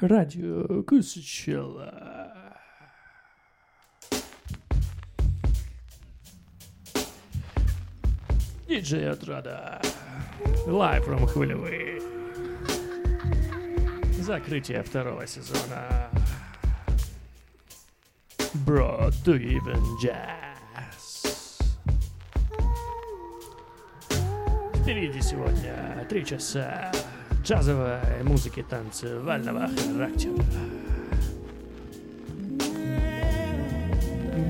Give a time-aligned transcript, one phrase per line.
[0.00, 2.14] Радио Кусачела.
[8.68, 9.80] Диджей Отрада.
[10.66, 12.02] Live from Хвилевы.
[14.20, 16.10] Закрытие второго сезона.
[18.66, 20.44] Bro, do you even jazz?
[24.74, 26.90] Впереди сегодня три часа
[27.44, 30.32] джазовой музыки танцевального характера.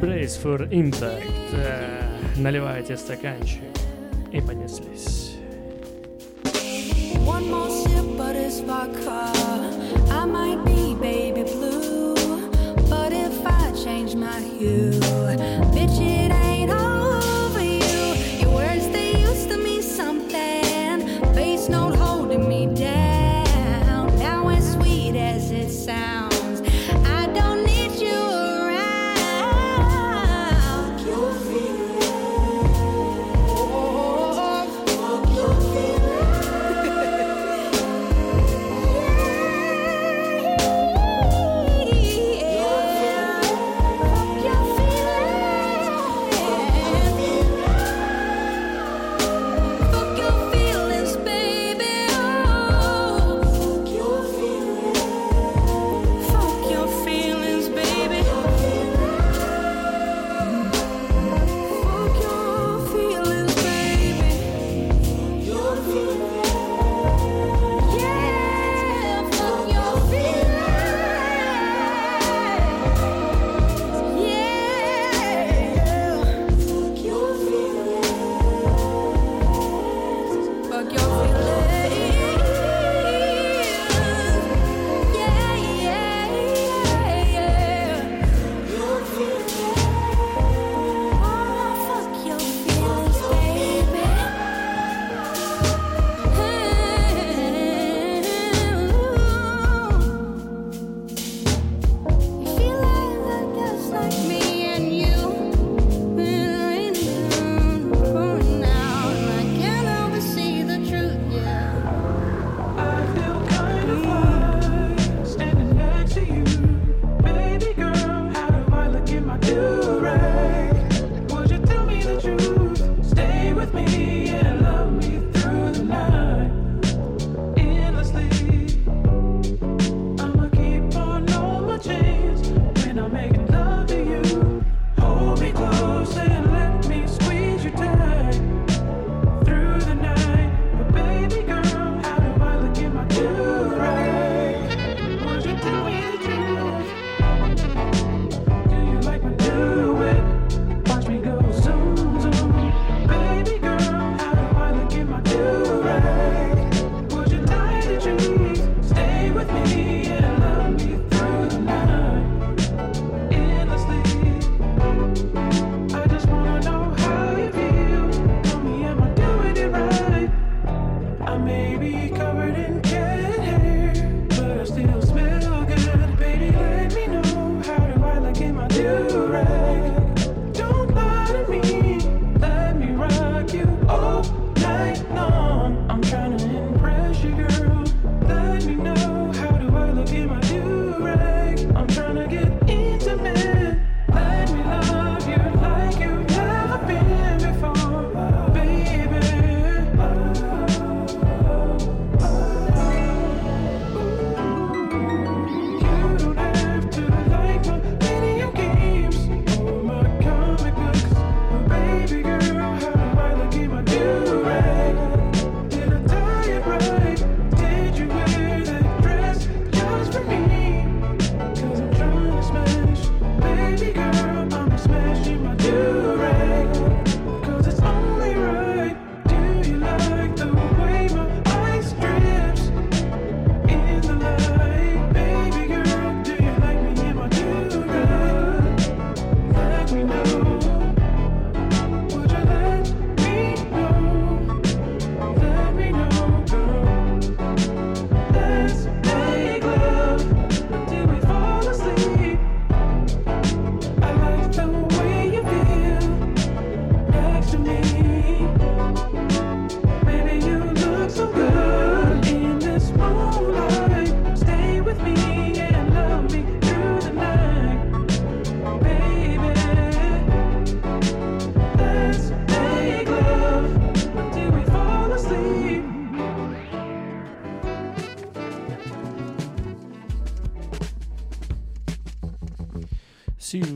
[0.00, 2.38] Brace for Impact.
[2.38, 3.62] Наливайте стаканчик
[4.32, 5.13] и понеслись.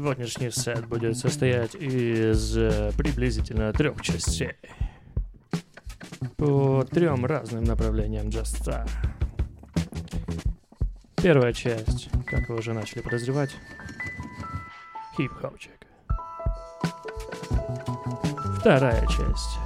[0.09, 4.55] Сегодняшний сет будет состоять из э, приблизительно трех частей.
[6.39, 8.87] По трем разным направлениям джазца.
[11.17, 13.51] Первая часть, как вы уже начали подозревать,
[15.19, 15.73] хип-хопчик.
[18.61, 19.59] Вторая часть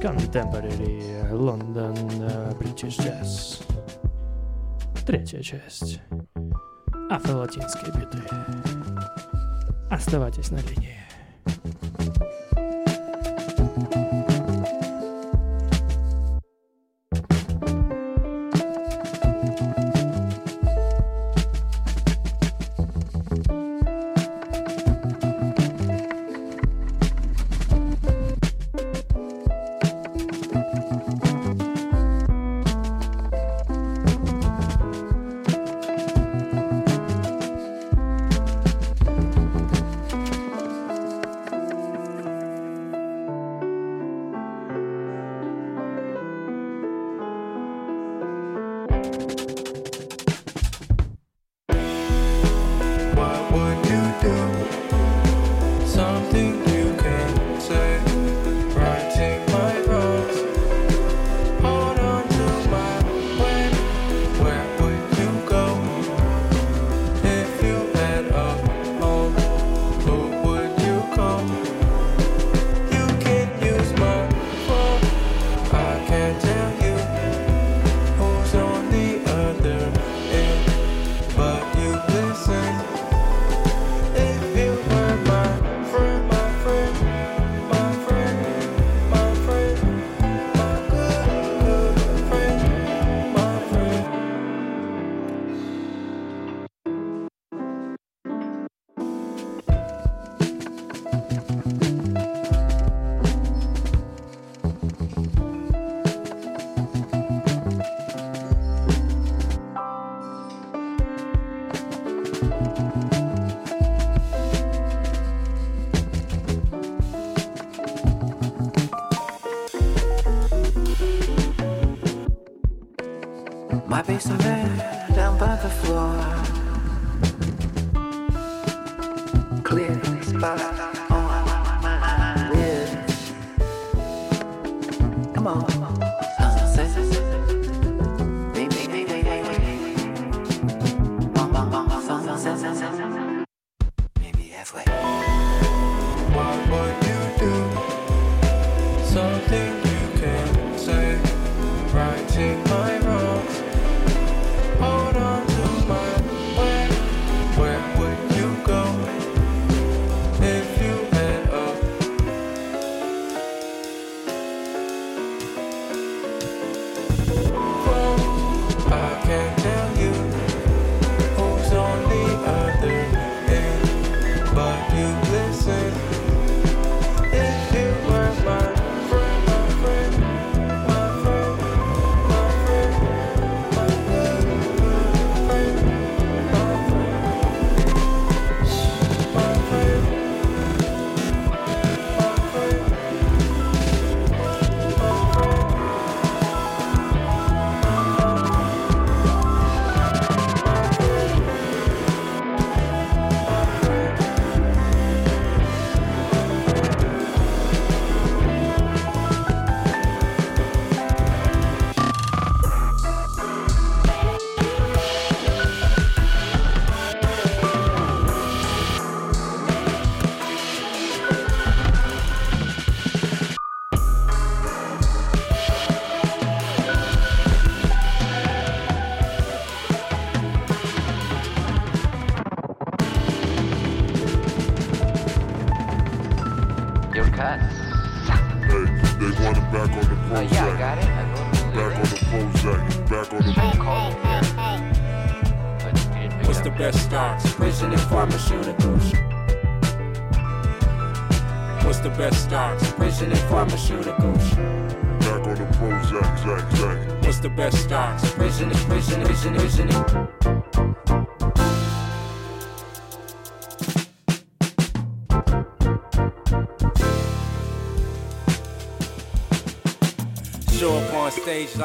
[0.00, 3.62] Contemporary London uh, British Jazz.
[5.04, 6.00] Третья часть.
[7.10, 8.18] Афро-латинские биты.
[10.10, 10.79] Оставайтесь на линии.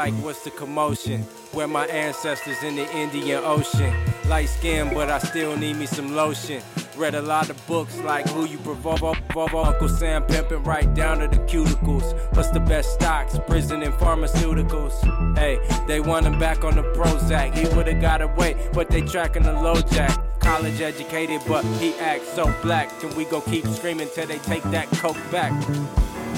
[0.05, 1.21] Like what's the commotion?
[1.51, 3.91] Where my ancestors in the Indian Ocean.
[4.27, 6.61] Light skin, but I still need me some lotion.
[6.95, 11.27] Read a lot of books like Who You Provoke, Uncle Sam pimping right down to
[11.27, 12.07] the cuticles.
[12.35, 13.39] What's the best stocks?
[13.47, 14.95] Prison and pharmaceuticals.
[15.39, 15.57] Hey,
[15.87, 17.57] they want him back on the Prozac.
[17.57, 20.15] He would've got away, but they tracking the low jack.
[20.39, 22.91] College educated, but he acts so black.
[22.99, 25.51] Can we go keep screaming till they take that coke back?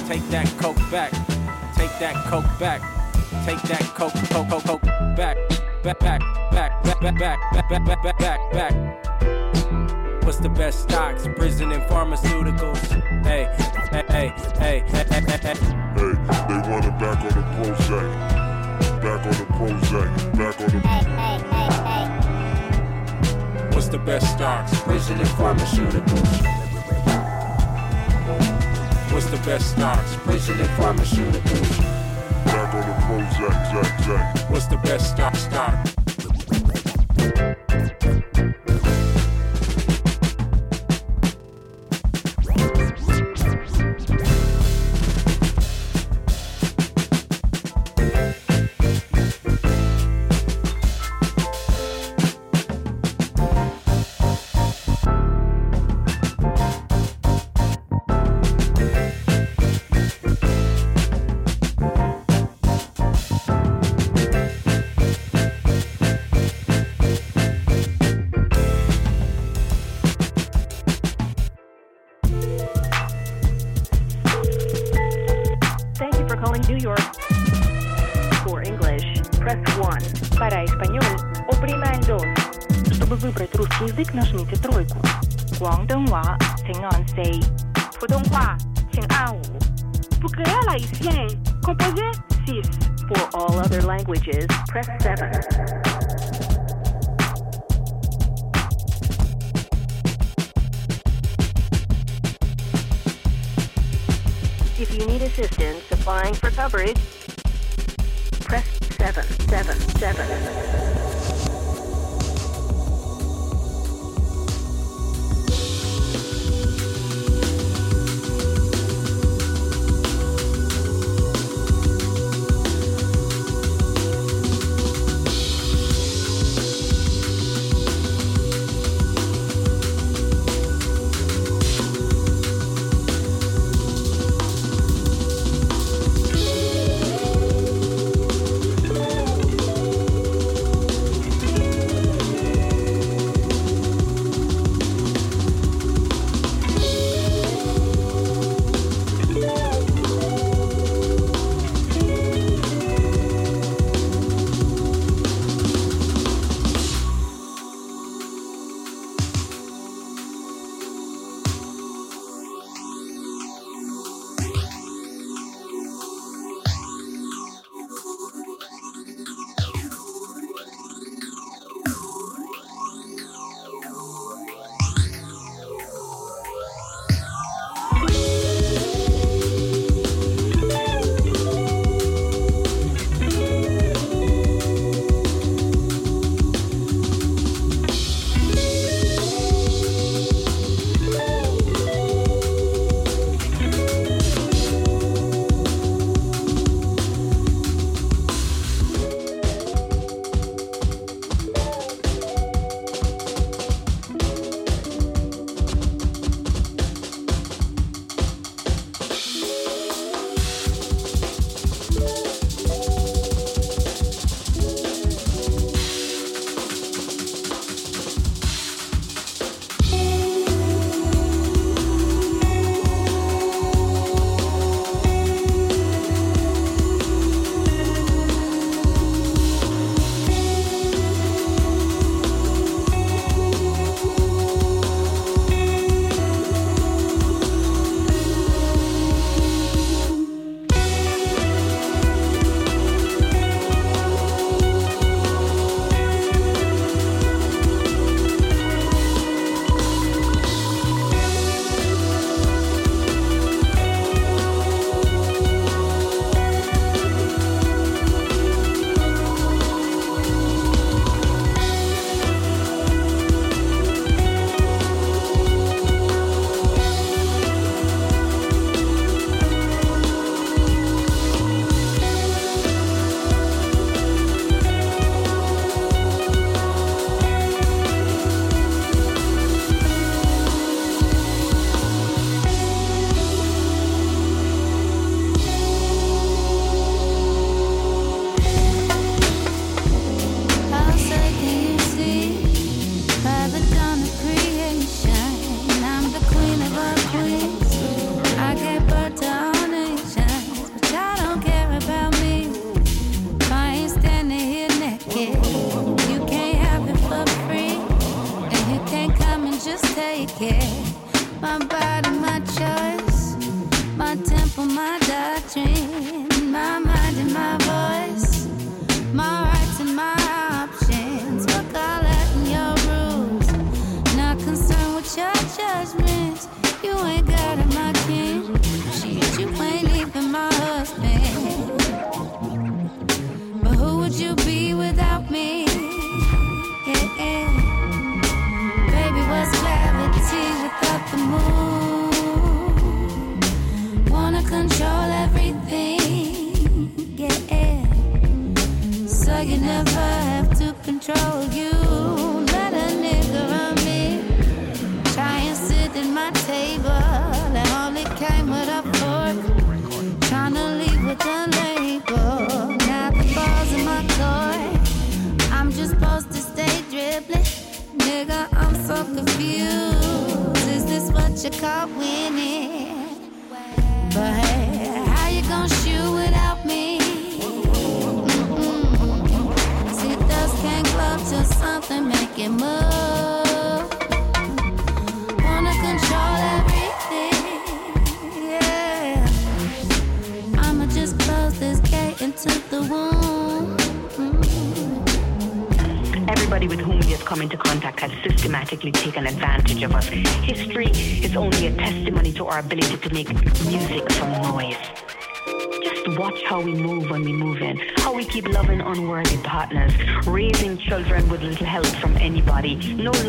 [0.08, 1.12] Take that coke back.
[1.76, 2.97] Take that coke back.
[3.48, 4.82] Take that coke, coke, coke, coke
[5.16, 5.38] back.
[5.82, 6.20] Back, back,
[6.52, 8.74] back, back, back, back, back, back, back, back, back.
[10.26, 11.26] What's the best stocks?
[11.38, 12.78] Prison and pharmaceuticals.
[13.24, 13.48] Hey,
[13.90, 15.56] hey, hey, hey, hey, hey, hey.
[15.56, 16.12] Hey,
[16.44, 18.08] they want it back on the Prozac.
[19.02, 20.10] Back on the Prozac.
[20.38, 20.80] Back on the.
[20.86, 21.72] Hey, hey, hey,
[23.64, 23.70] hey.
[23.74, 24.78] What's the best stocks?
[24.82, 26.32] Prison and pharmaceuticals.
[29.14, 30.18] What's the best stocks?
[30.18, 31.97] Prison and pharmaceuticals.
[33.40, 35.36] What's the best stock?
[35.36, 35.97] Stock.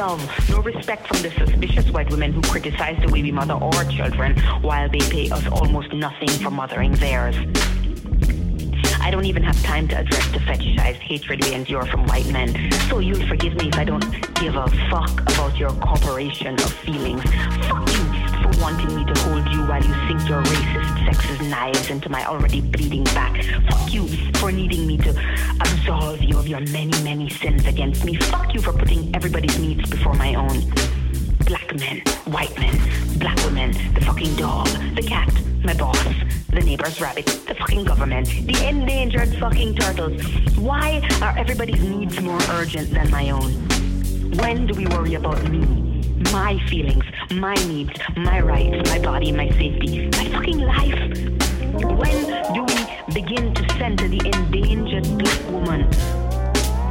[0.08, 3.84] Love, no respect from the suspicious white women who criticize the way we mother our
[3.90, 7.36] children while they pay us almost nothing for mothering theirs.
[9.00, 12.48] I don't even have time to address the fetishized hatred we endure from white men.
[12.88, 14.04] So you'll forgive me if I don't
[14.36, 17.22] give a fuck about your corporation of feelings.
[17.68, 18.04] Fuck you
[18.42, 22.24] for wanting me to hold you while you sink your racist sexist knives into my
[22.24, 23.42] already bleeding back.
[23.70, 25.12] Fuck you for needing me to
[25.88, 28.14] absolve you of your many, many sins against me.
[28.14, 30.60] Fuck you for putting everybody's needs before my own
[31.46, 32.76] black men, white men,
[33.18, 35.32] black women, the fucking dog, the cat,
[35.64, 35.98] my boss,
[36.50, 40.22] the neighbor's rabbit, the fucking government, the endangered fucking turtles.
[40.58, 43.52] Why are everybody's needs more urgent than my own?
[44.36, 46.02] When do we worry about me?
[46.32, 50.98] My feelings, my needs, my rights, my body, my safety, my fucking life?
[51.72, 55.88] When do we begin to center the endangered black woman?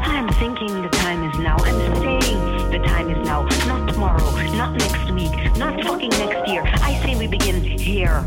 [0.02, 1.58] I'm thinking the time is now.
[1.60, 3.44] I'm saying the time is now.
[3.68, 6.64] Not tomorrow, not next week, not fucking next year.
[6.66, 8.24] I say we begin here,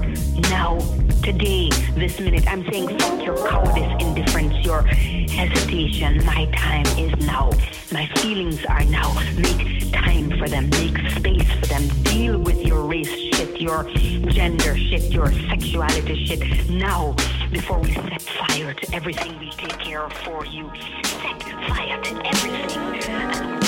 [0.51, 0.79] now,
[1.23, 2.47] today, this minute.
[2.47, 6.25] I'm saying fuck your cowardice, indifference, your hesitation.
[6.25, 7.51] My time is now.
[7.93, 9.13] My feelings are now.
[9.37, 10.71] Make time for them.
[10.71, 11.89] Make space for them.
[12.05, 13.85] Deal with your race shit, your
[14.29, 17.17] gender shit, your sexuality shit now
[17.51, 20.71] before we set fire to everything we take care of for you.
[21.05, 23.60] Set fire to everything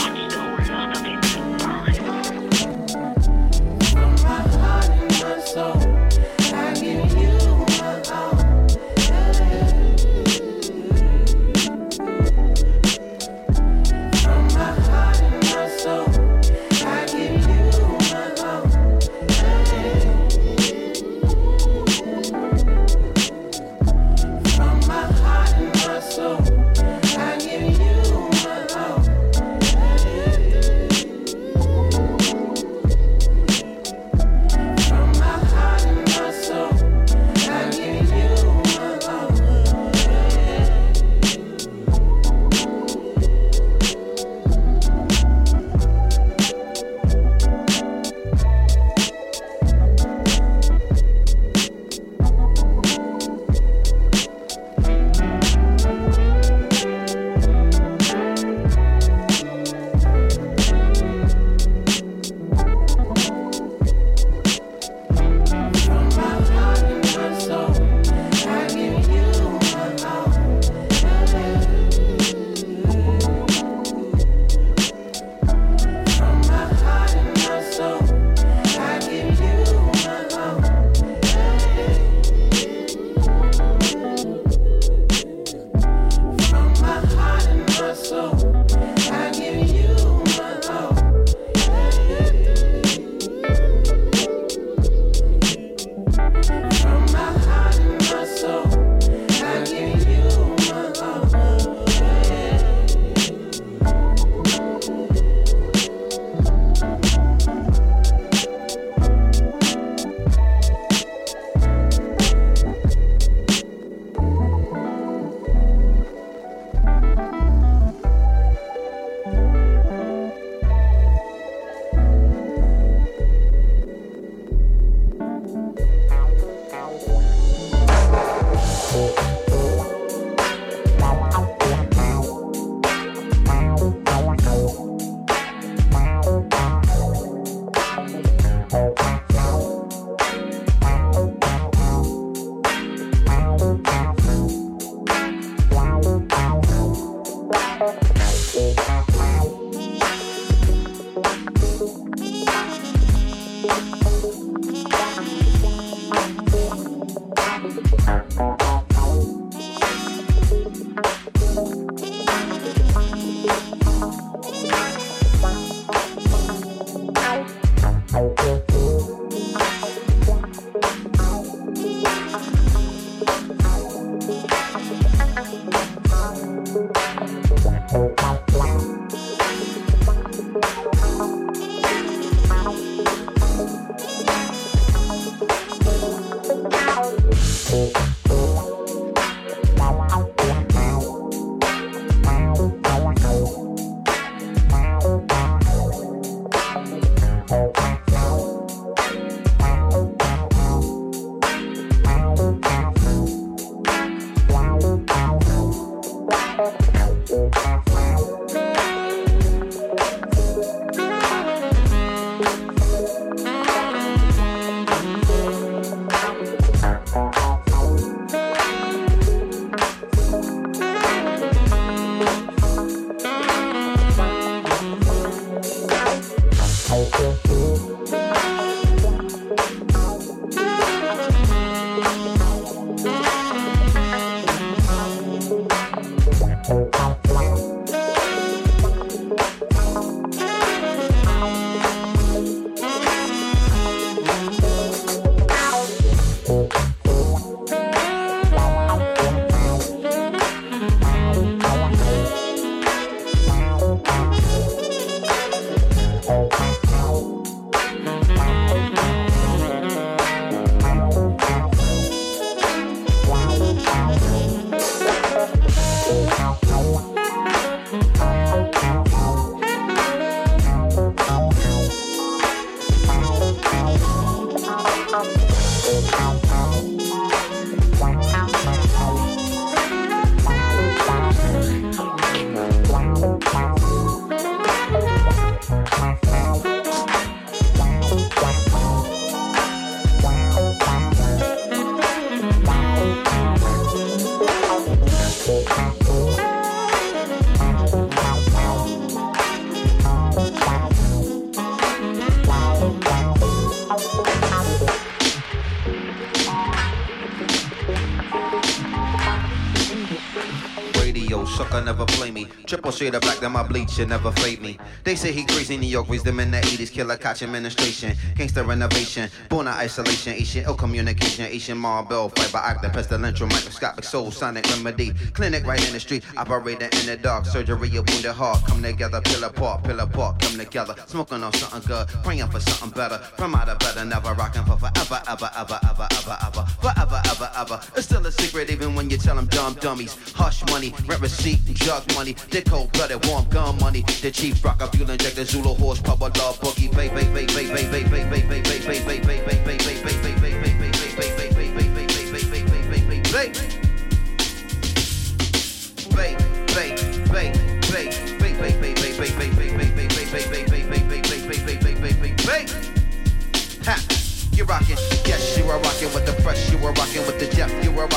[312.92, 314.78] Of black, then my bleach should never fade me.
[315.02, 319.30] They say he crazy, New York him in the 80s, killer catch administration, gangster renovation,
[319.48, 325.12] born of isolation, Asian ill communication, Asian marble, fiber actor, pestilential, microscopic soul, sonic remedy,
[325.32, 329.22] clinic right in the street, operating in the dark, surgery of wounded heart, come together,
[329.22, 333.54] pill apart, pill apart, come together, smoking on something good, praying for something better, from
[333.54, 337.80] out of better, never rocking for forever, ever, ever, ever, ever, ever, forever, ever, ever.
[337.96, 340.16] It's still a secret even when you tell them dumb dummies.
[340.34, 344.64] Hush money, rent receipt, and drug money, they cold blooded, warm gun money, the chief
[344.64, 348.24] rock, fuel injector, Zulu horse, power law, boogie, bay, bay, bay, bay, bay, bay, bay,
[348.24, 350.02] bay, bay, bay, bay, bay,
[350.40, 350.51] bay,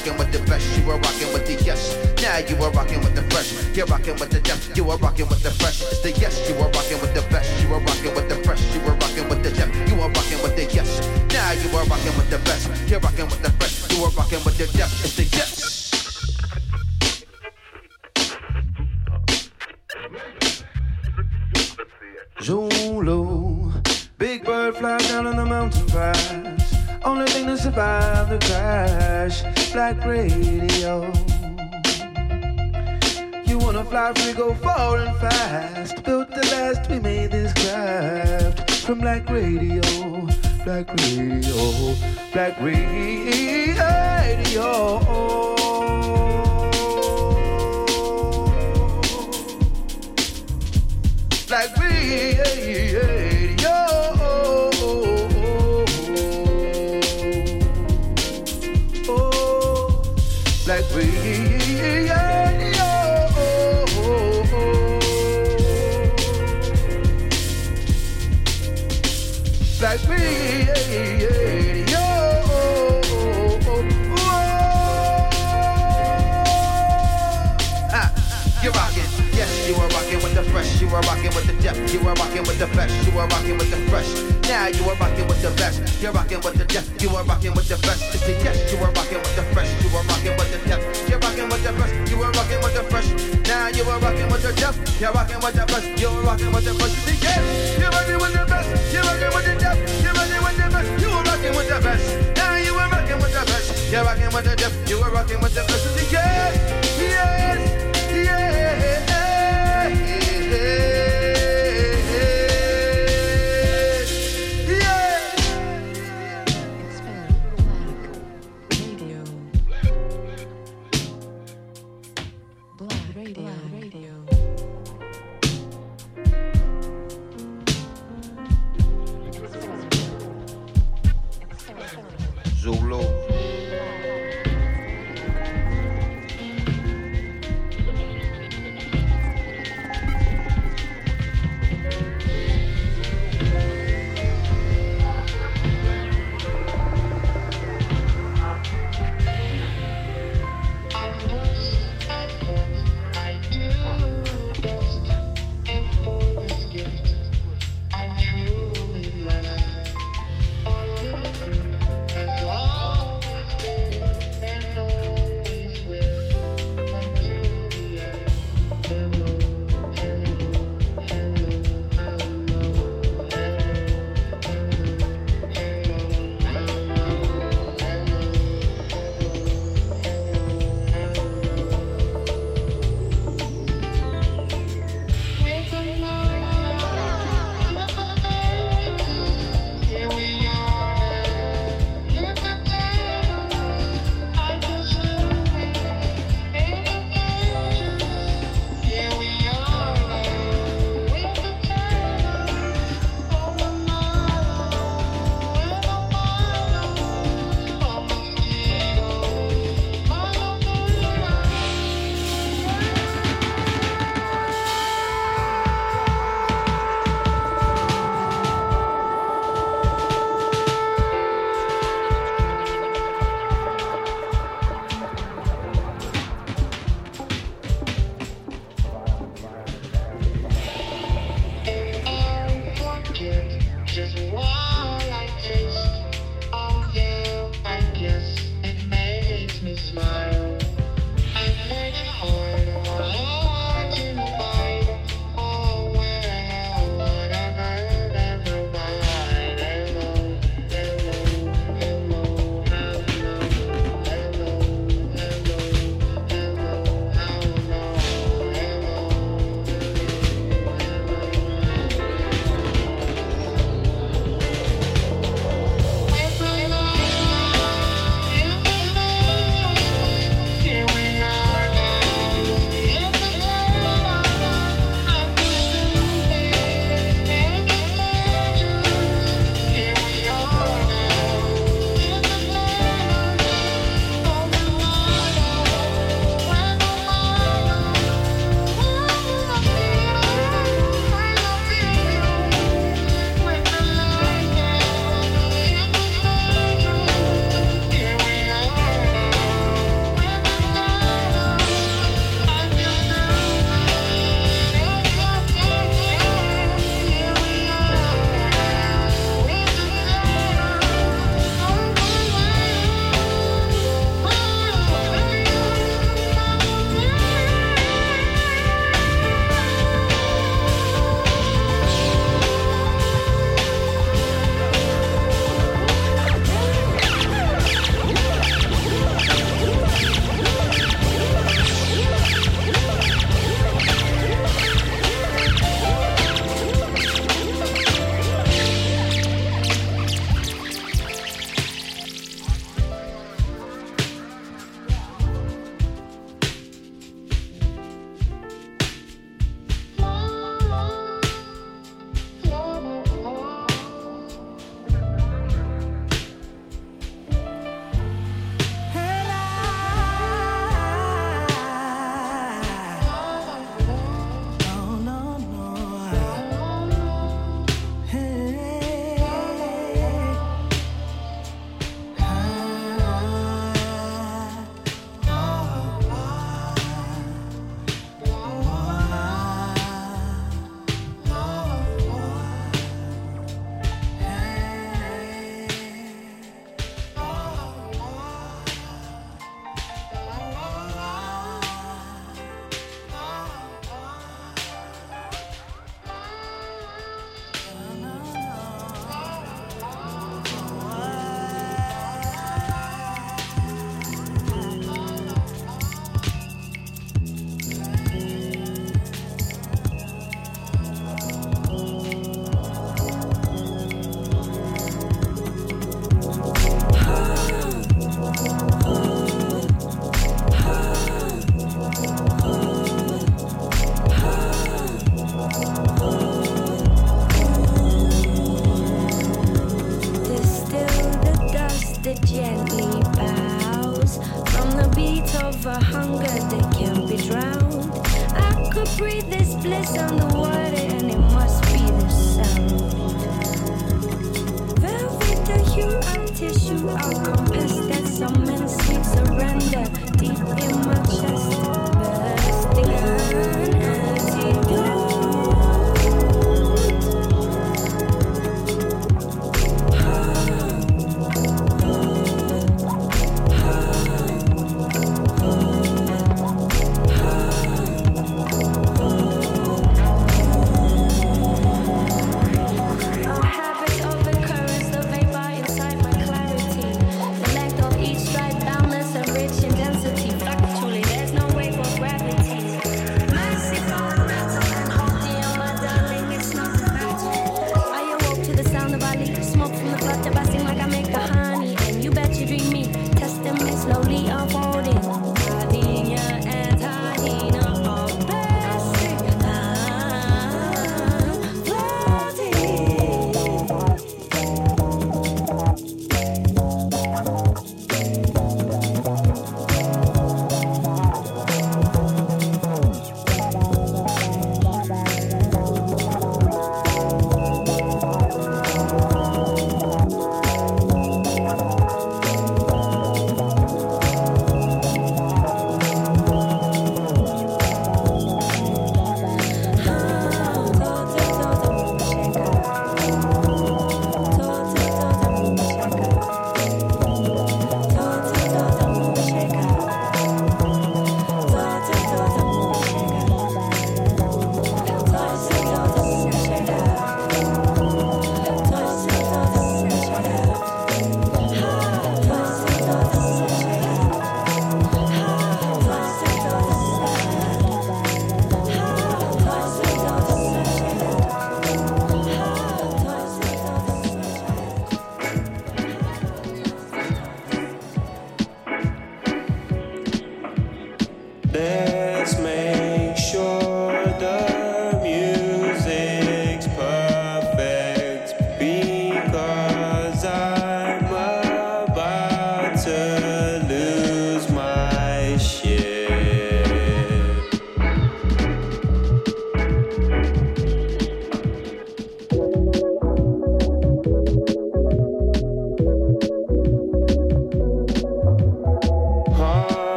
[0.00, 1.92] rocking with the best, you are rocking with the yes.
[2.22, 5.28] Now you are rocking with the fresh, you're rocking with the depth, you are rocking
[5.28, 5.82] with the fresh.
[5.82, 8.62] It's the yes, you are rocking with the best, you are rocking with the fresh,
[8.72, 10.88] you are rocking with the depth, you are rocking with the yes.
[11.28, 14.42] Now you are rocking with the best, you're rocking with the fresh, you are rocking
[14.44, 15.04] with the depth.
[15.04, 15.29] It's the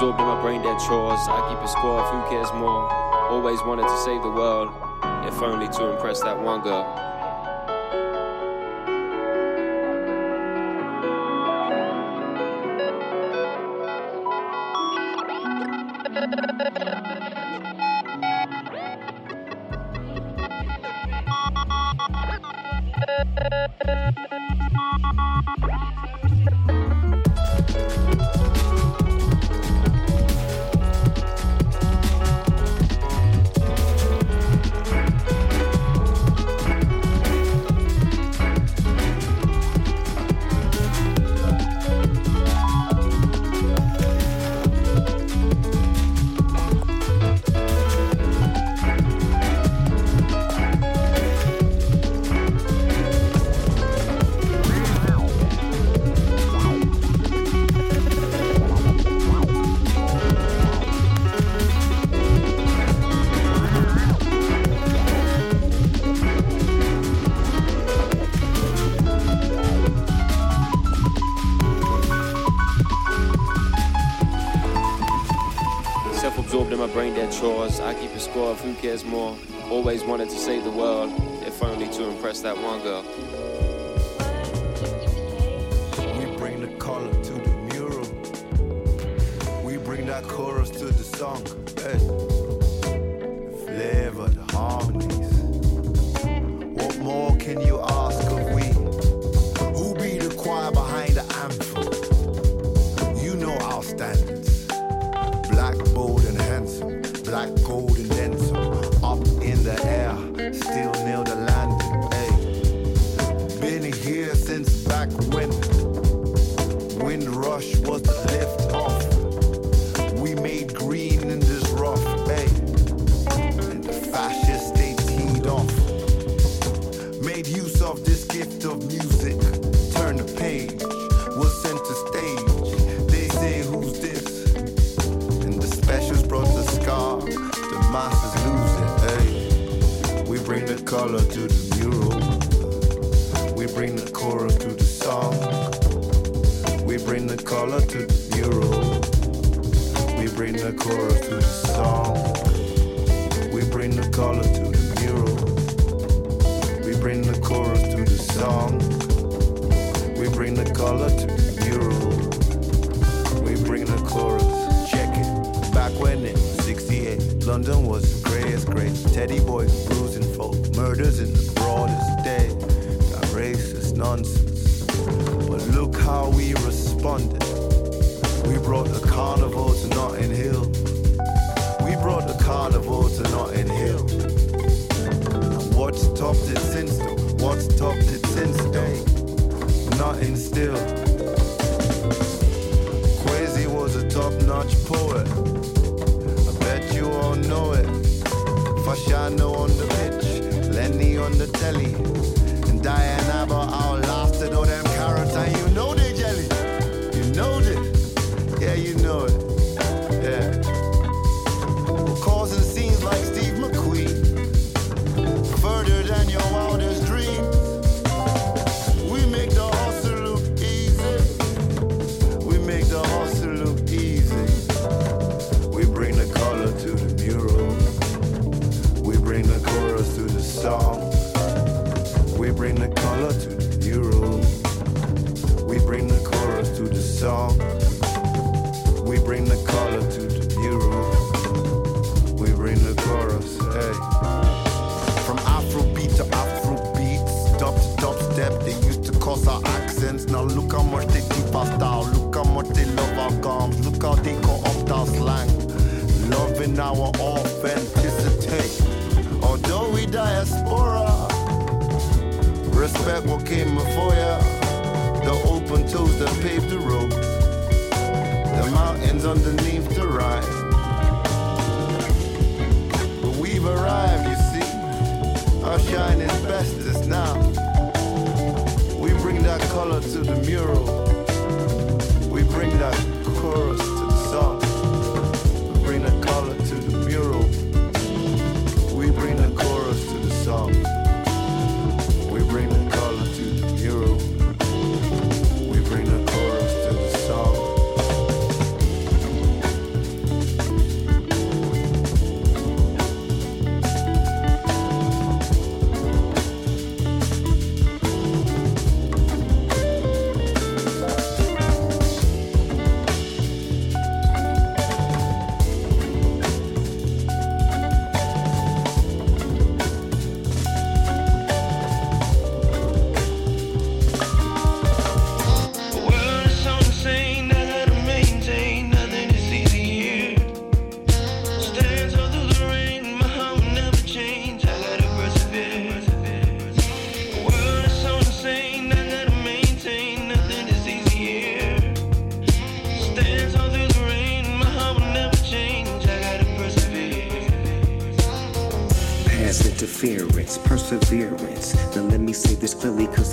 [0.00, 1.20] absorbed in my brain dead chores.
[1.28, 2.90] I keep a score of who cares more.
[3.28, 4.72] Always wanted to save the world,
[5.28, 7.09] if only to impress that one girl.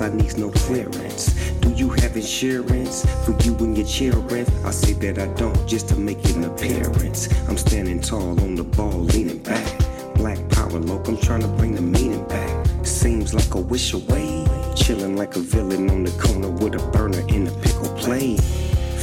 [0.07, 1.33] I need no clearance.
[1.59, 4.45] Do you have insurance for you and your children?
[4.63, 7.27] I say that I don't, just to make an appearance.
[7.49, 9.67] I'm standing tall on the ball, leaning back.
[10.15, 12.65] Black power loc, I'm trying to bring the meaning back.
[12.85, 14.47] Seems like a wish away.
[14.77, 18.39] Chilling like a villain on the corner with a burner in a pickle plate.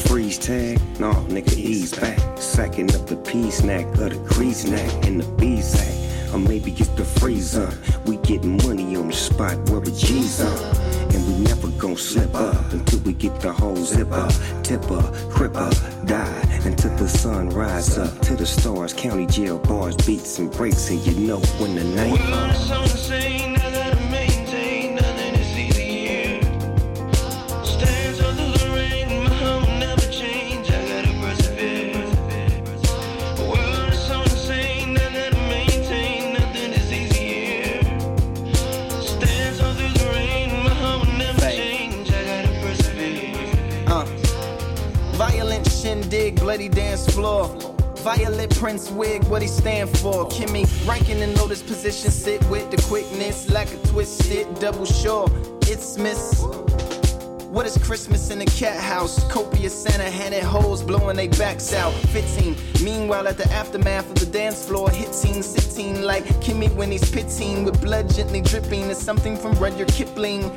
[0.07, 2.19] Freeze tag, nah, nigga, ease back.
[2.39, 6.33] Sacking up the pea snack of the grease neck in the B sack.
[6.33, 7.71] Or maybe it's the freezer.
[8.07, 10.74] We getting money on the spot where the G's.
[11.97, 14.29] Slip up until we get the whole zipper,
[14.63, 15.71] tipper, cripper,
[16.07, 18.93] die until the sun rise up to the stars.
[18.93, 23.54] County jail bars, beats and breaks, and you know when the night.
[48.51, 50.29] Prince wig, what he stand for?
[50.29, 55.29] Kimmy ranking in lotus position, sit with the quickness, like a twisted double shore.
[55.63, 56.43] It's Miss.
[57.55, 59.23] What is Christmas in a cat house?
[59.31, 61.93] Copious Santa handed hoes blowing they backs out.
[61.93, 62.57] 15.
[62.83, 67.65] Meanwhile, at the aftermath of the dance floor, hitting, sitting like Kimmy when he's pitting
[67.65, 68.91] with blood gently dripping.
[68.91, 70.51] It's something from Rudyard Kipling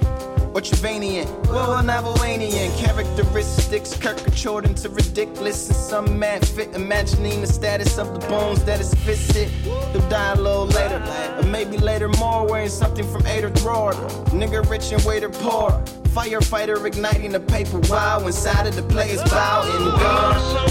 [0.54, 1.28] or Trevanian.
[1.48, 5.68] Well, Navalanian characteristics caricatured into ridiculous.
[5.68, 9.50] And some mad fit imagining the status of the bones that is fisted.
[9.94, 11.02] They'll die a little later,
[11.38, 13.94] or maybe later more, wearing something from Ader Thrower.
[14.32, 15.72] Nigga rich and waiter poor.
[16.10, 20.68] Firefighter igniting the paper wow inside of the players bow and go.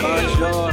[0.00, 0.67] Bonjour.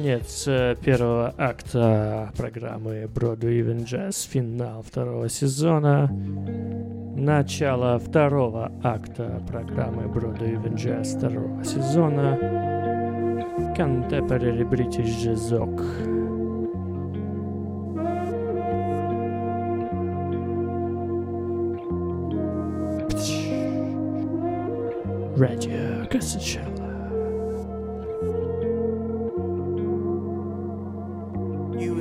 [0.00, 6.08] Конец э, первого акта программы Broadway Even Jazz, финал второго сезона,
[7.14, 12.38] начало второго акта программы Broadway Even Jazz второго сезона,
[13.76, 15.82] Contemporary British Jazz Rock.
[25.36, 26.69] Radio Casacella.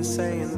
[0.09, 0.48] Saying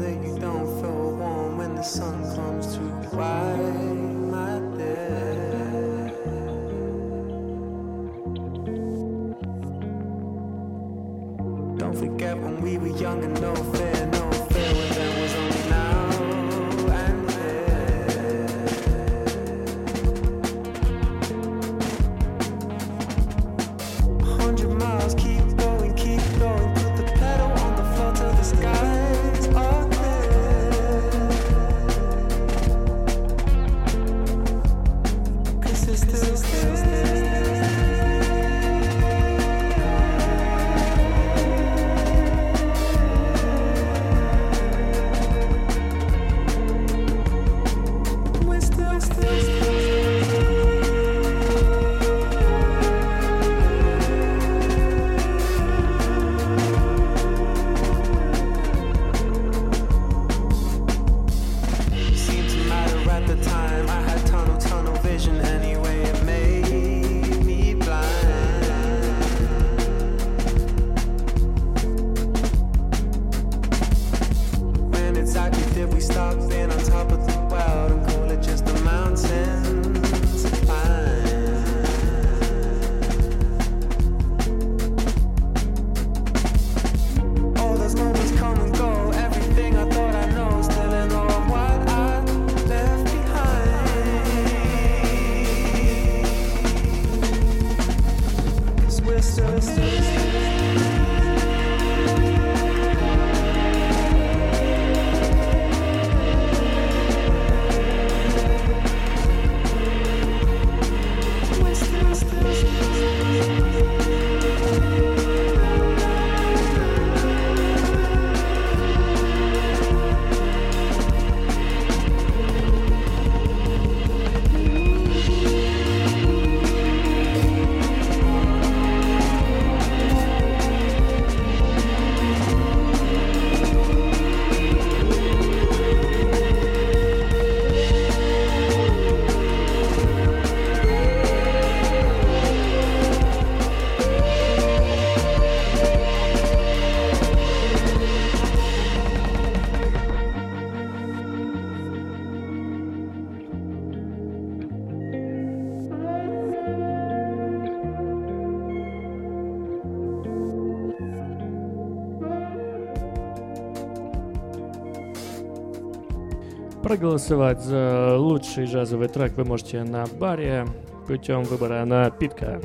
[167.02, 170.68] Проголосовать за лучший джазовый трек вы можете на баре
[171.08, 172.62] путем выбора напитка.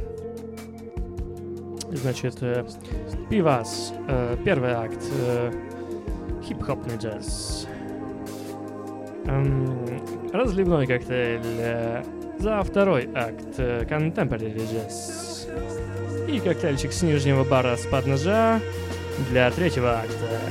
[1.91, 2.66] Значит, э,
[3.30, 5.51] Пивас, э, первый акт, э,
[6.45, 7.66] хип-хопный джаз.
[9.24, 9.89] Эм,
[10.34, 12.05] разливной коктейль
[12.39, 15.49] за второй акт, contemporary джаз.
[16.28, 18.61] И коктейльчик с нижнего бара с подножа
[19.30, 20.46] для третьего акта.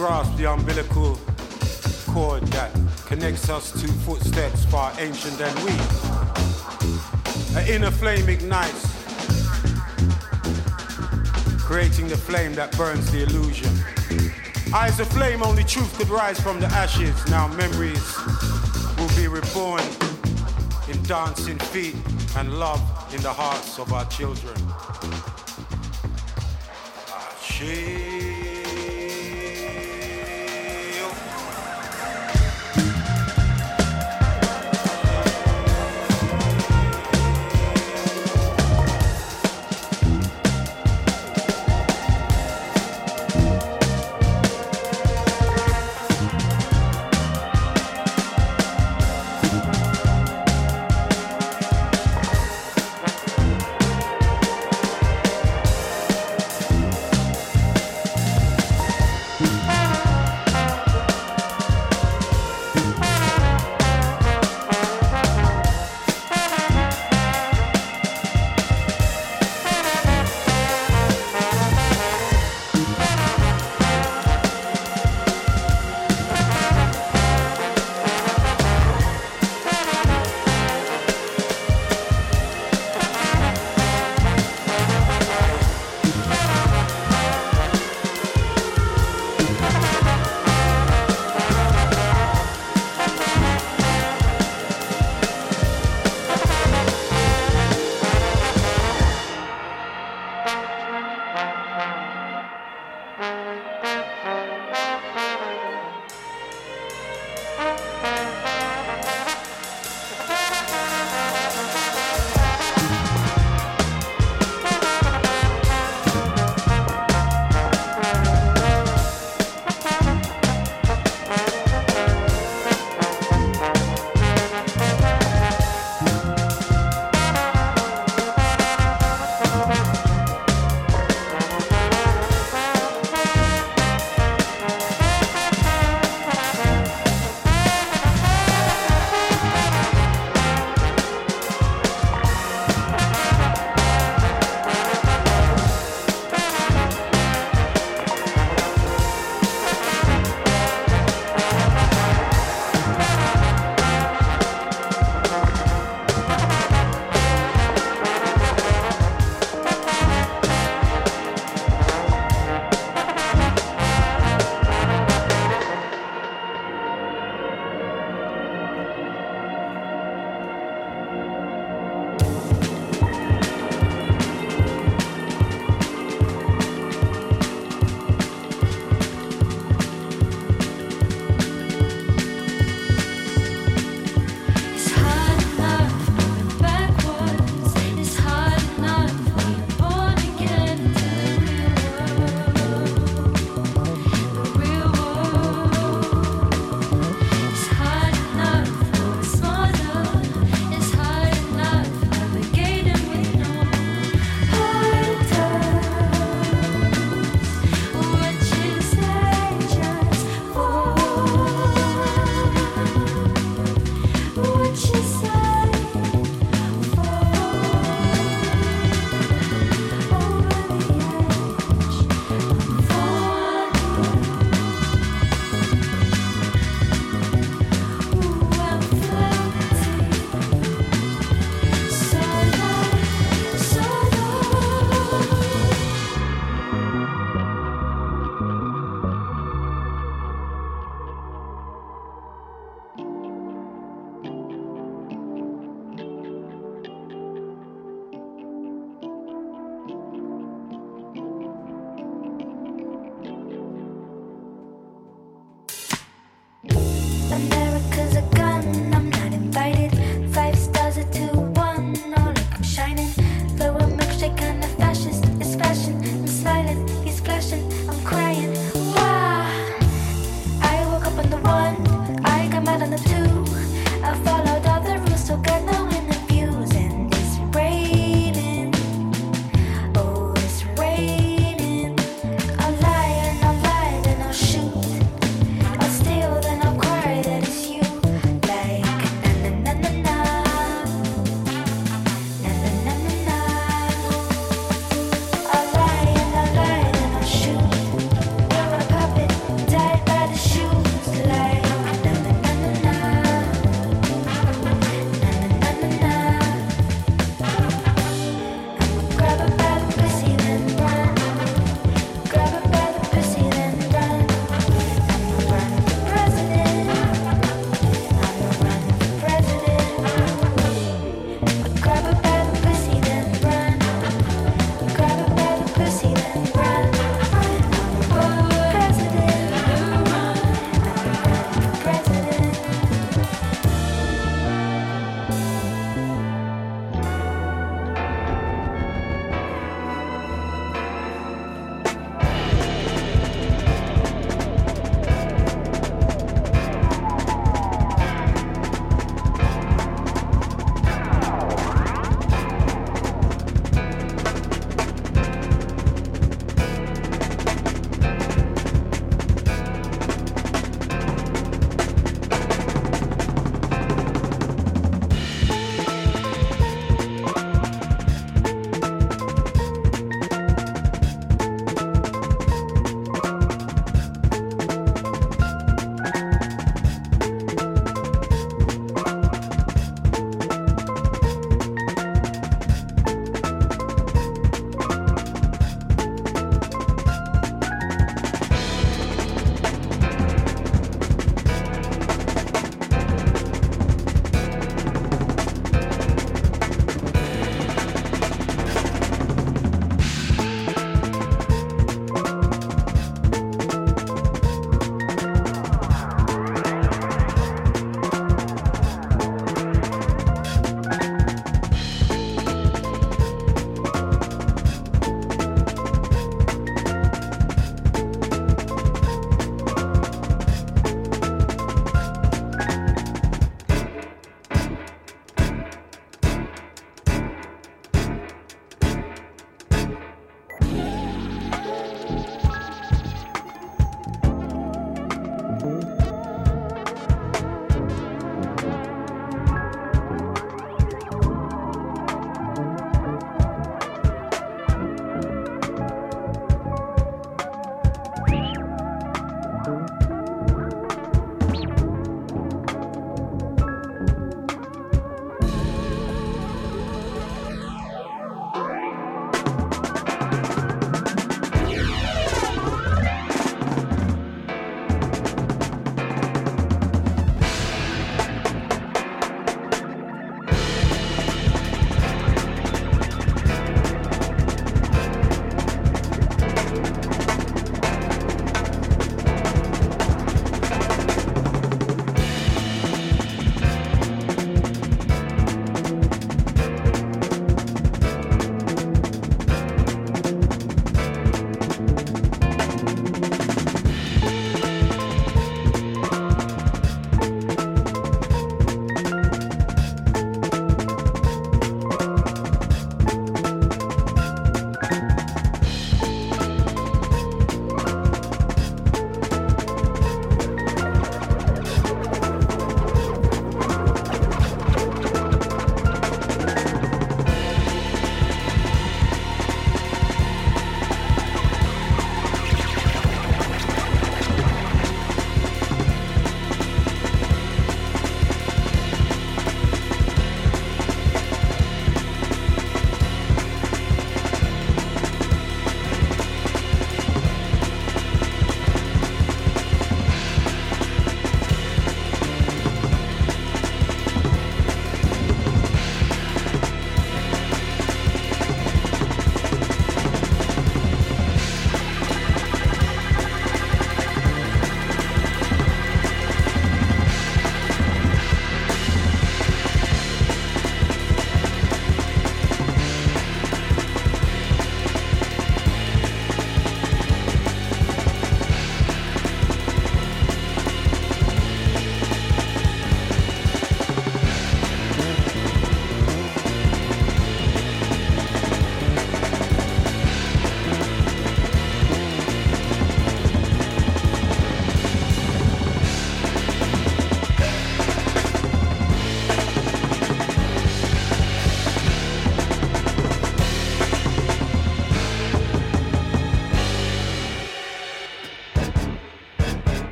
[0.00, 1.18] Grasp the umbilical
[2.06, 2.72] cord that
[3.04, 5.72] connects us to footsteps far ancient than we.
[7.54, 8.86] An inner flame ignites,
[11.62, 13.70] creating the flame that burns the illusion.
[14.72, 17.14] Eyes of flame, only truth could rise from the ashes.
[17.28, 18.16] Now memories
[18.96, 19.84] will be reborn
[20.88, 21.96] in dancing feet
[22.38, 22.80] and love
[23.14, 24.56] in the hearts of our children.
[27.12, 27.99] Ah, she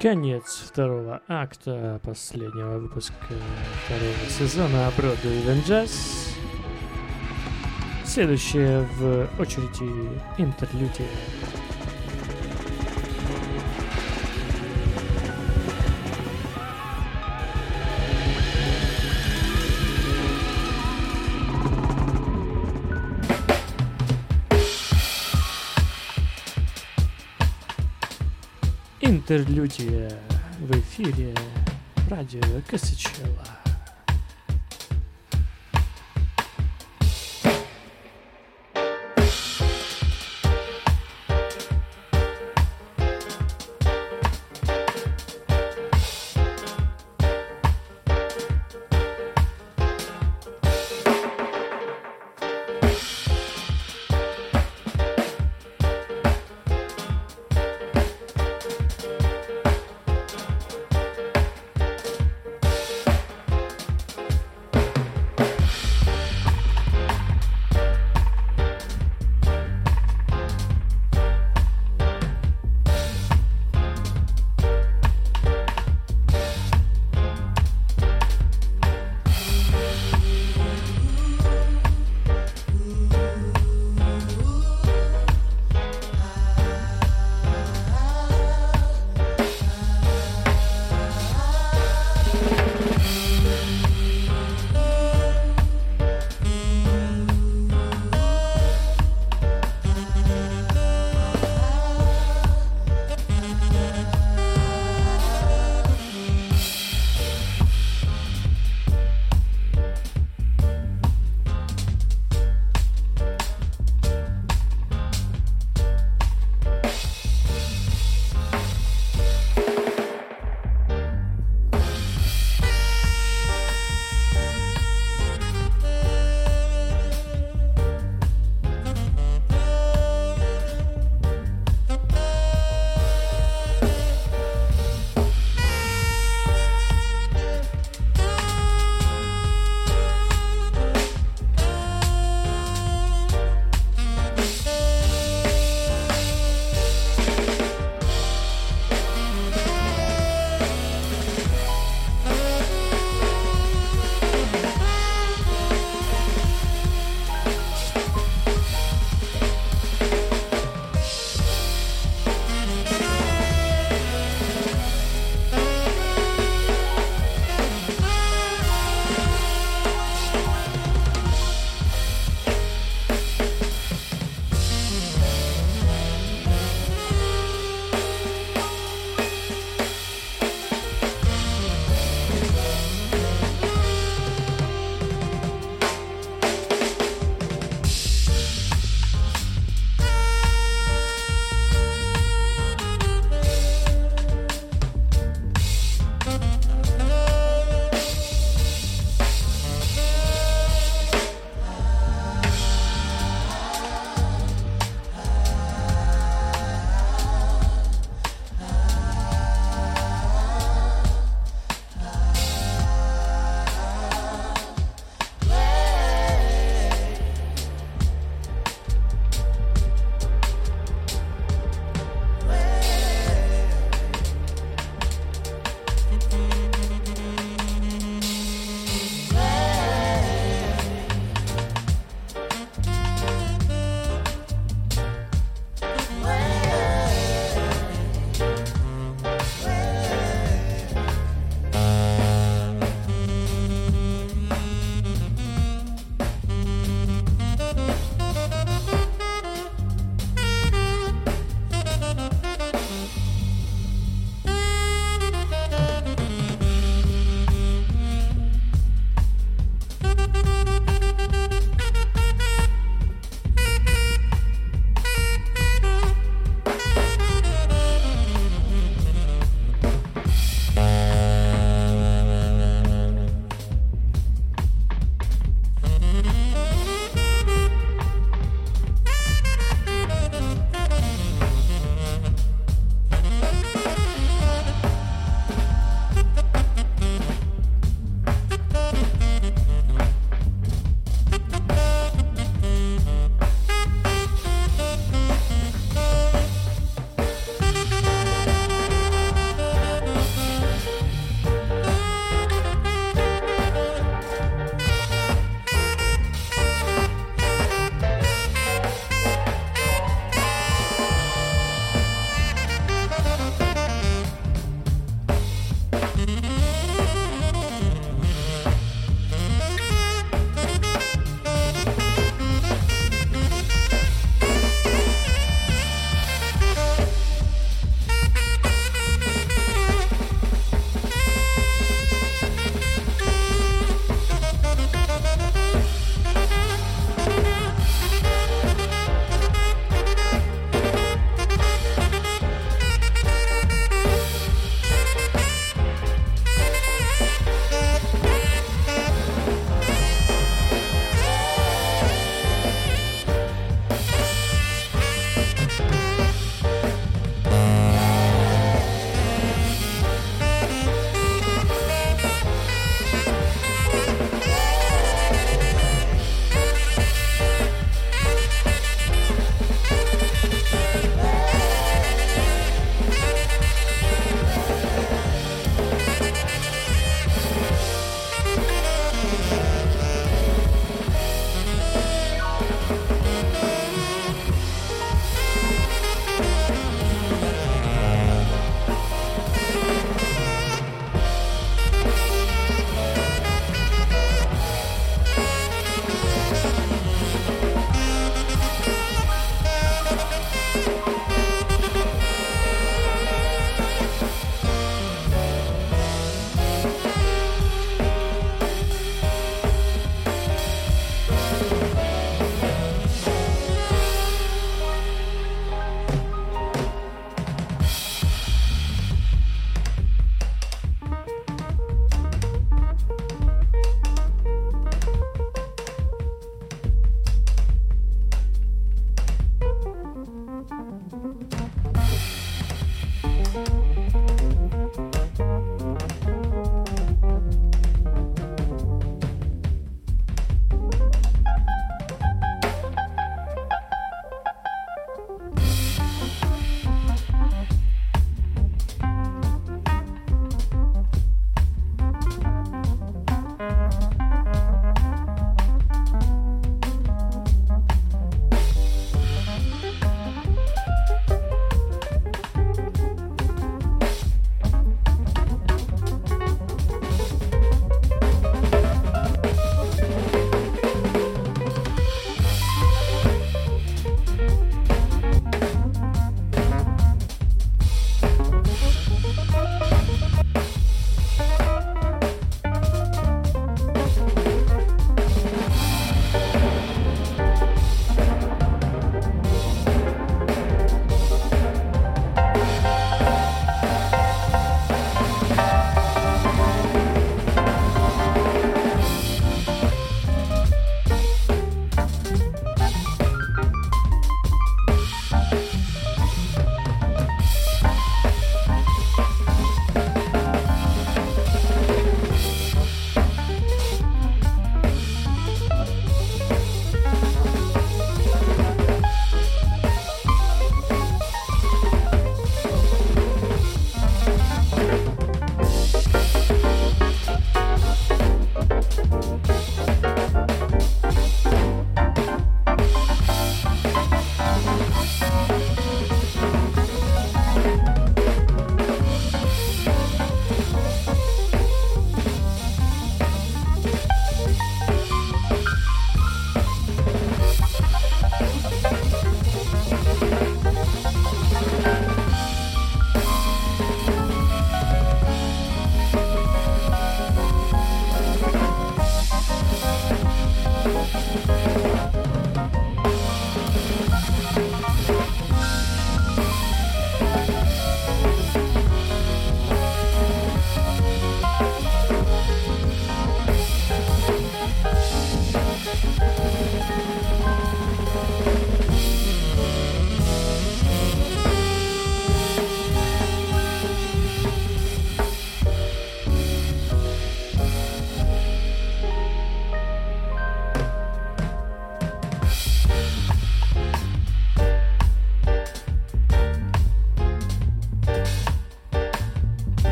[0.00, 3.16] Конец второго акта последнего выпуска
[3.84, 5.90] второго сезона Broadway Even.
[8.04, 9.90] Следующее в очереди
[10.38, 11.08] интерлюдия.
[29.30, 30.10] Интерлюдия
[30.58, 31.34] в эфире
[32.08, 33.57] радио Косачела.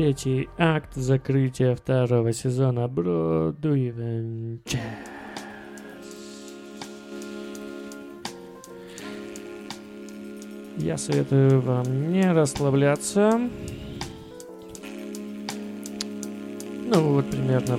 [0.00, 4.60] третий акт закрытия второго сезона Бродуевен
[10.78, 13.38] Я советую вам не расслабляться.
[16.86, 17.78] Ну вот примерно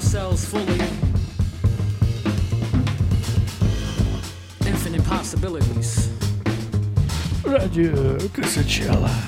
[0.00, 0.80] ourselves fully.
[4.66, 6.08] Infinite possibilities.
[7.44, 9.19] Radio Kusichella.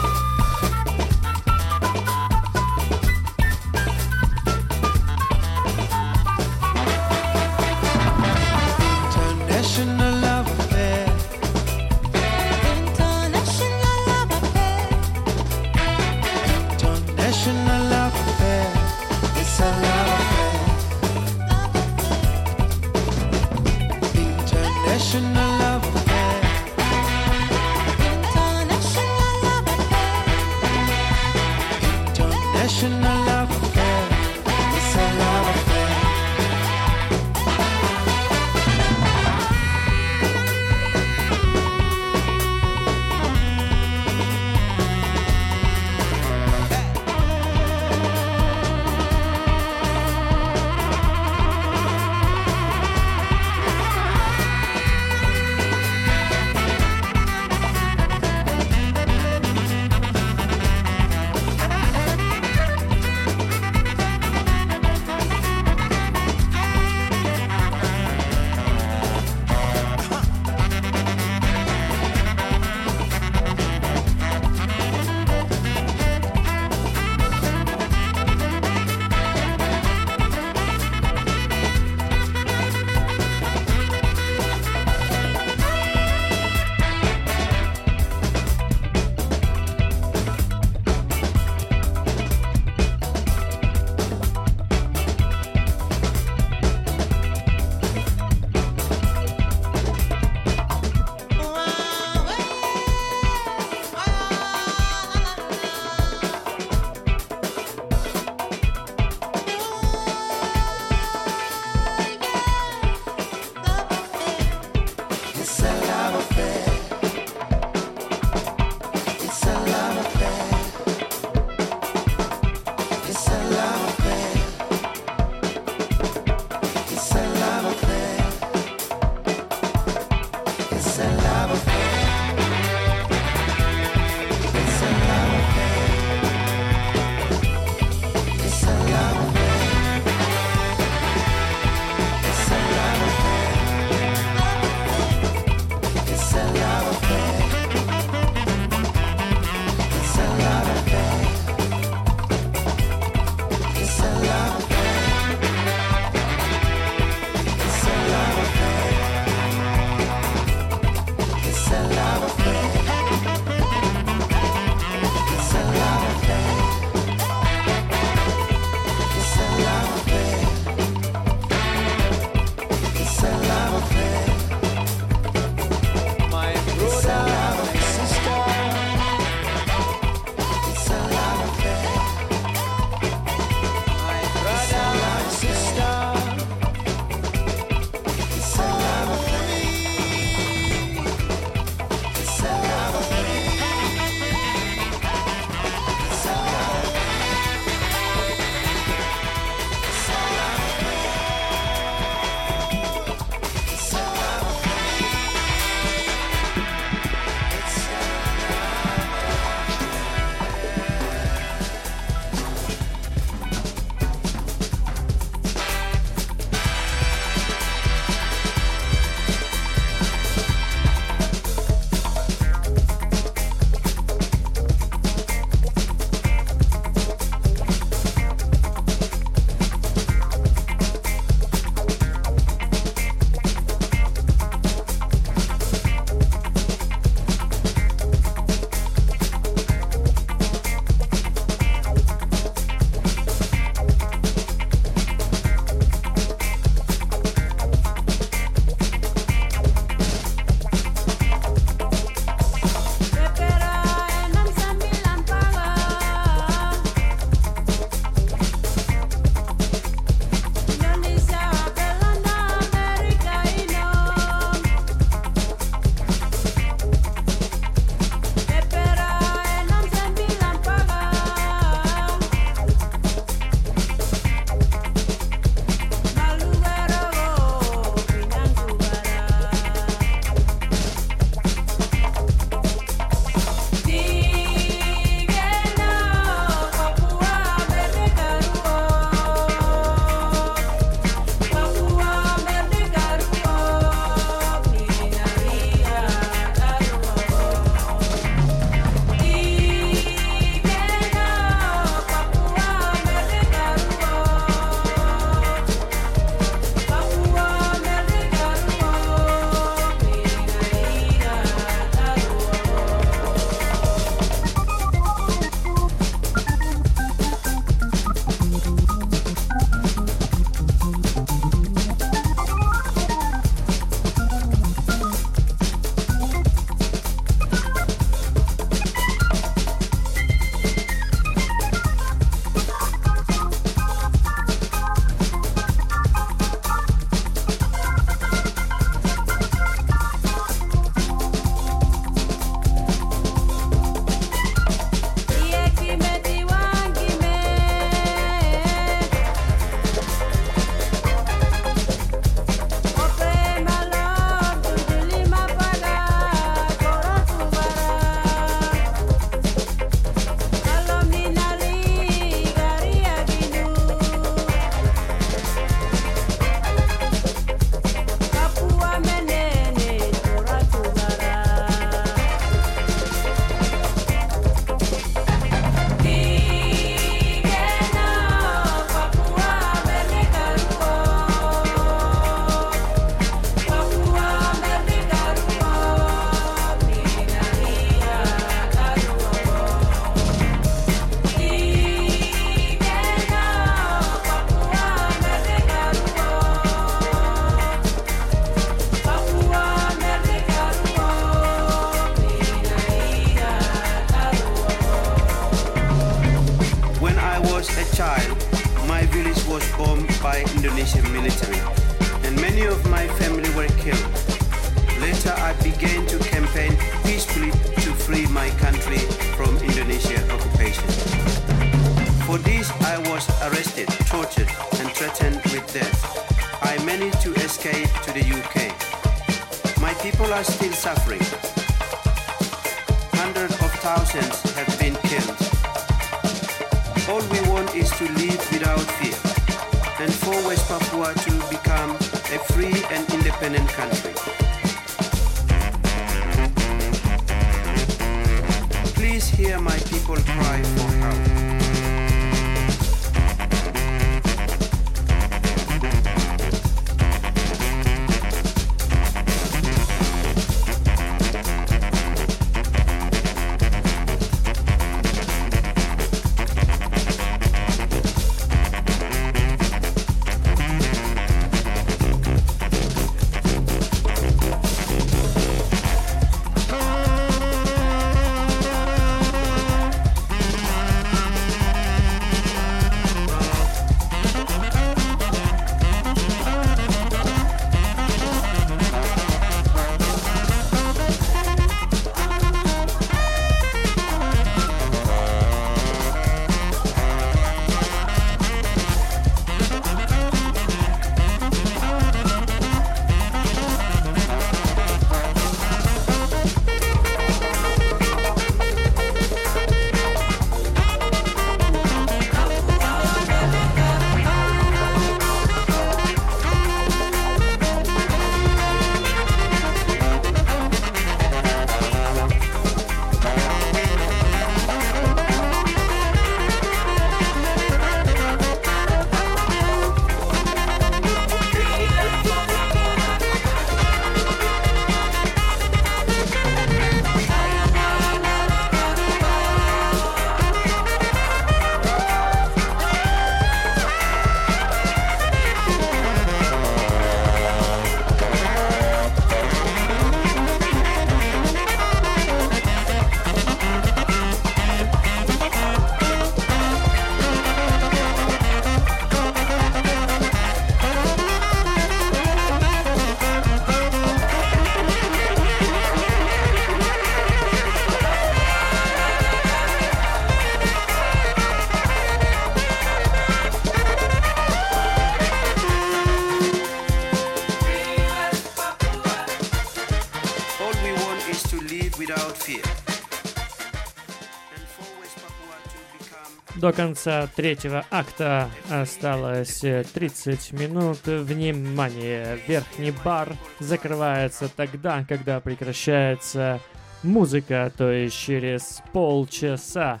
[586.58, 590.98] До конца третьего акта осталось 30 минут.
[591.06, 592.36] Внимание!
[592.48, 596.58] Верхний бар закрывается тогда, когда прекращается
[597.04, 600.00] музыка, то есть через полчаса.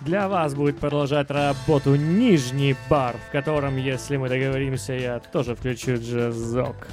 [0.00, 5.96] Для вас будет продолжать работу нижний бар, в котором, если мы договоримся, я тоже включу
[5.96, 6.88] джазок.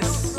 [0.00, 0.37] no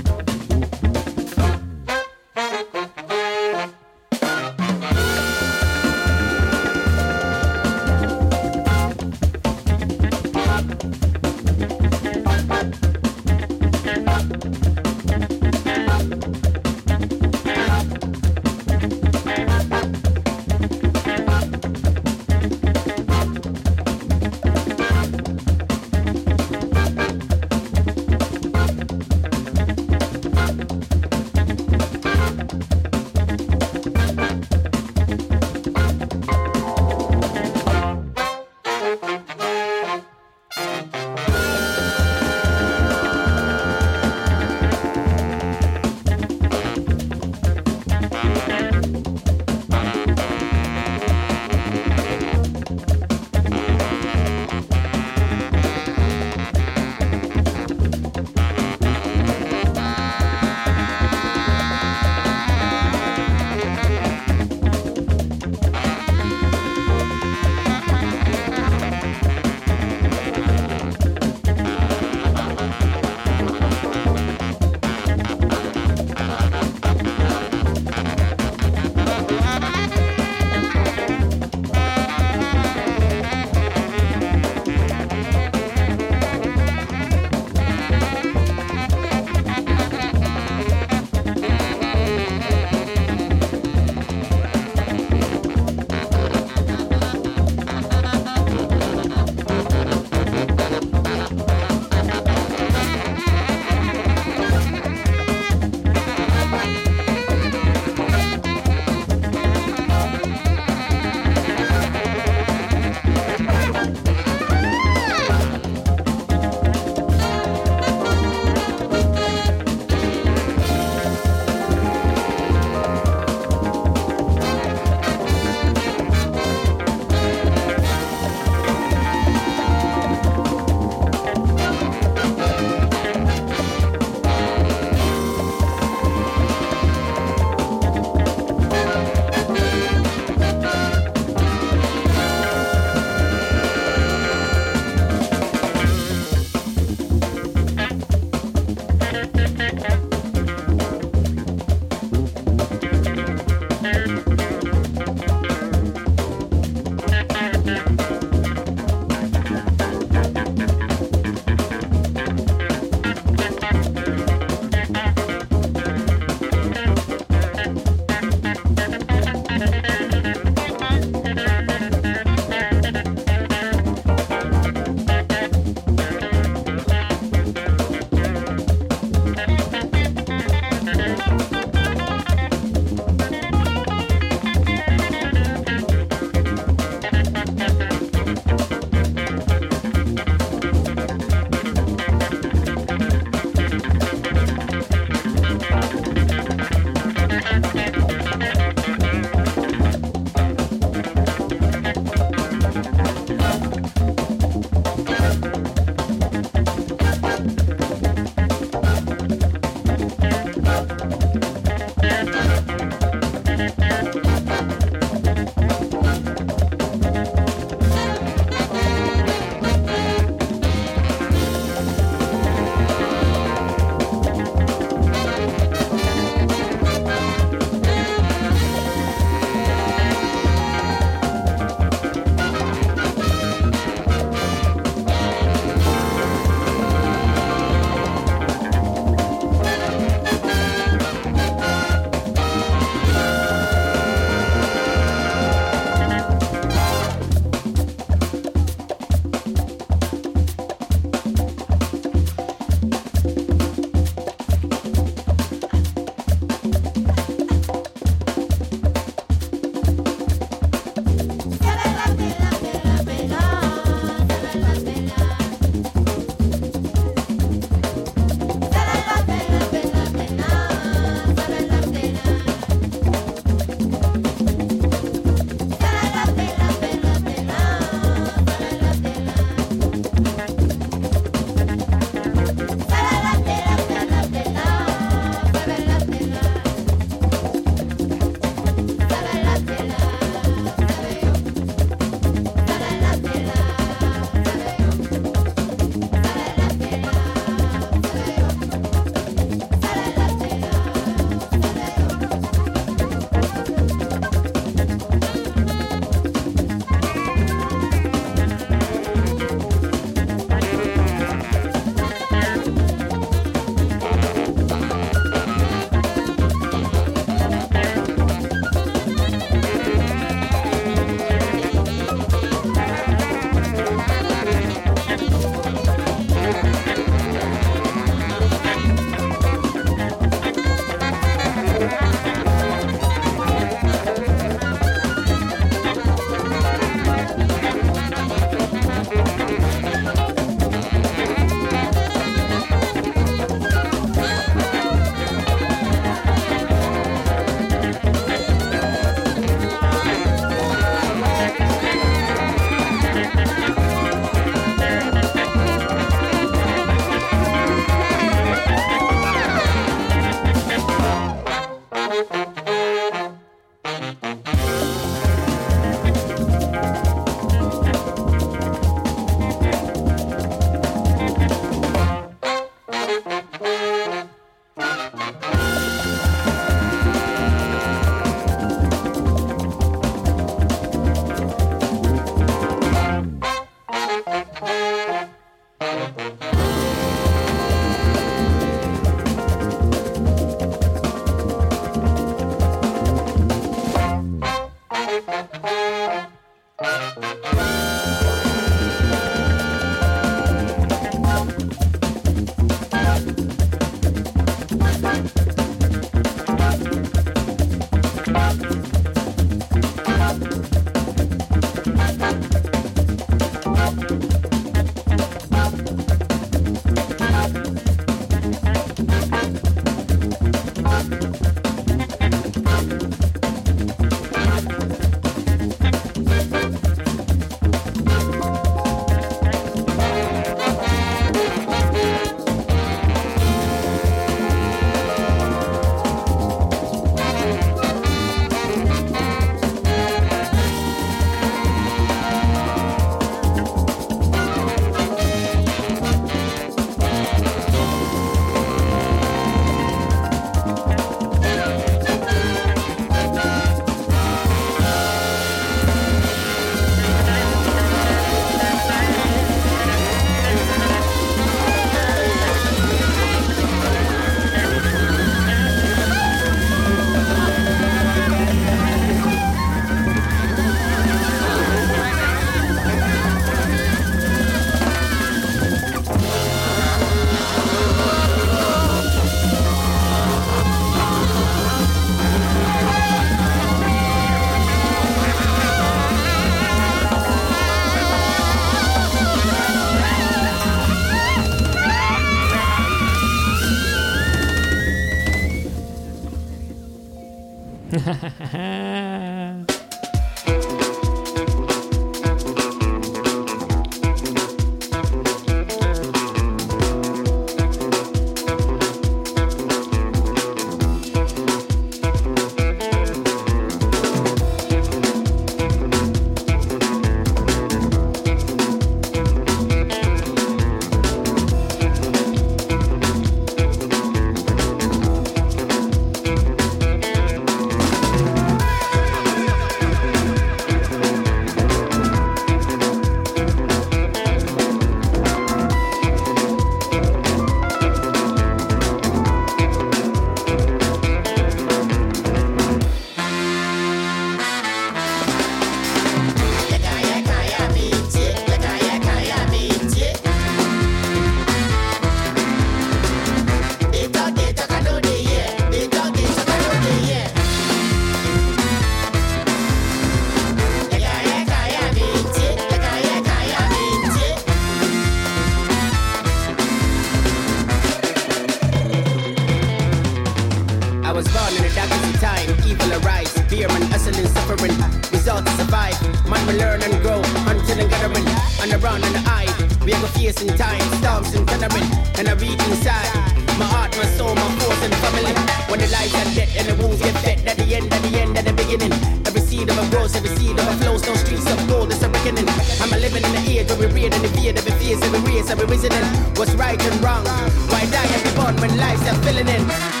[578.61, 579.49] and around and the eye.
[579.83, 583.09] We have are facing time, storms and thundering, and I reach inside.
[583.57, 585.33] My heart, my soul, my force and family.
[585.69, 588.19] When the lives are dead and the wounds get fed, at the end, at the
[588.19, 588.93] end, at the beginning.
[589.25, 592.03] Every seed of a grows, every seed of a flows, no streets of gold, it's
[592.03, 592.47] a reckoning.
[592.81, 595.19] I'm a living in the age where we read and the fear, every fears, every
[595.21, 596.05] race, every reasoning.
[596.37, 597.25] What's right and wrong?
[597.73, 600.00] Why die every born when lives are filling in?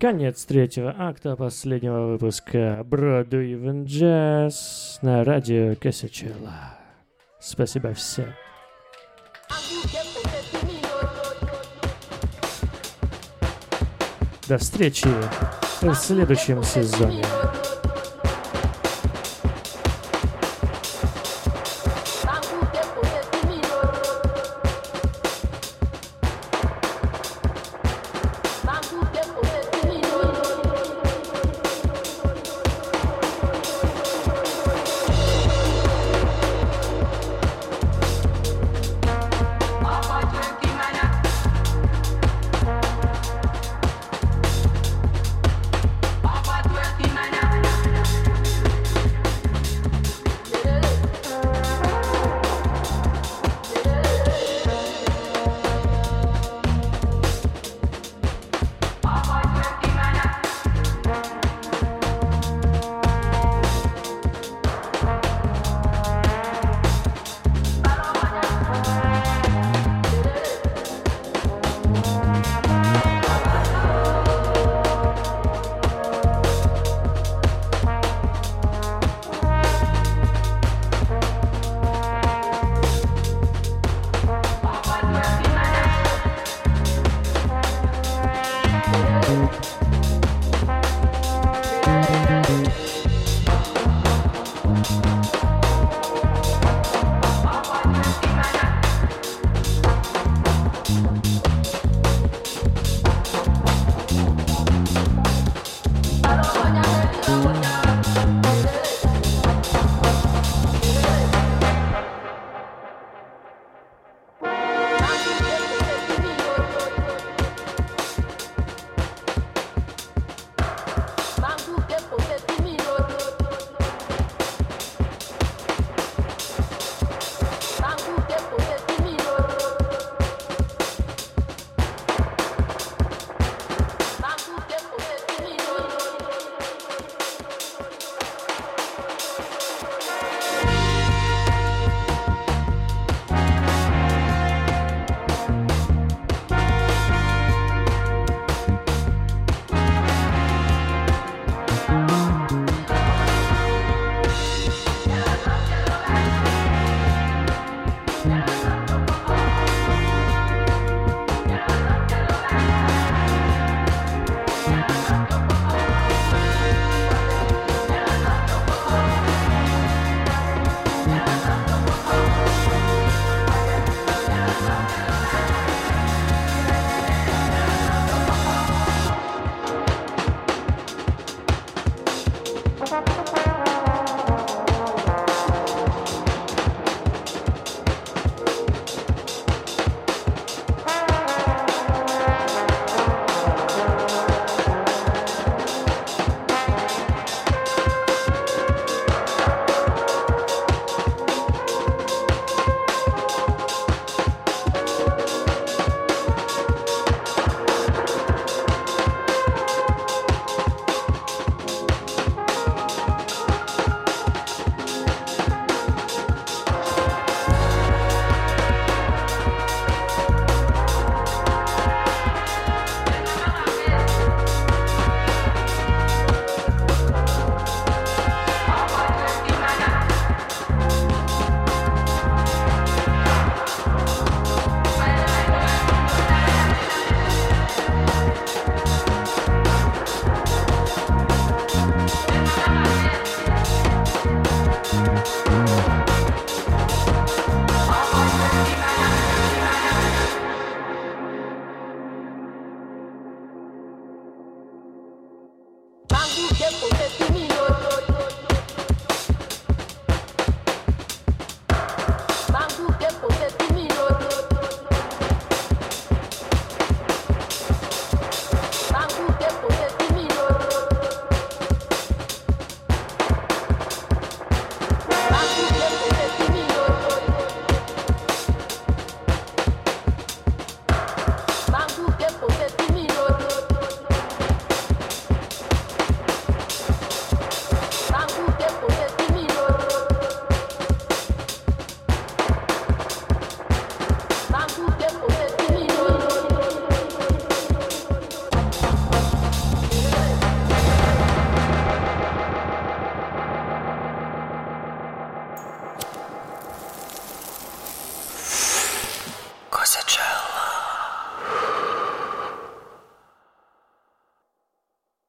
[0.00, 4.54] Конец третьего акта последнего выпуска Broadway Jazz
[5.02, 6.78] на радио Косячела.
[7.40, 8.32] Спасибо всем.
[14.46, 15.08] До встречи
[15.82, 17.24] в следующем сезоне.